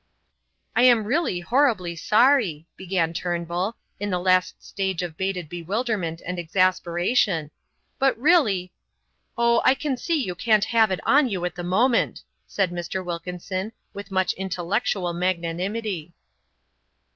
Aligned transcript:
"I 0.75 0.81
am 0.81 1.03
really 1.03 1.41
horribly 1.41 1.95
sorry," 1.95 2.65
began 2.75 3.13
Turnbull, 3.13 3.75
in 3.99 4.09
the 4.09 4.17
last 4.17 4.55
stage 4.65 5.03
of 5.03 5.15
bated 5.15 5.47
bewilderment 5.47 6.23
and 6.25 6.39
exasperation, 6.39 7.51
"but 7.99 8.17
really" 8.17 8.71
"Oh, 9.37 9.61
I 9.63 9.75
can 9.75 9.95
see 9.97 10.15
you 10.15 10.33
can't 10.33 10.65
have 10.65 10.89
it 10.89 11.01
on 11.05 11.29
you 11.29 11.45
at 11.45 11.53
the 11.53 11.63
moment," 11.63 12.23
said 12.47 12.71
Mr. 12.71 13.05
Wilkinson 13.05 13.73
with 13.93 14.09
much 14.09 14.33
intellectual 14.33 15.13
magnanimity. 15.13 16.13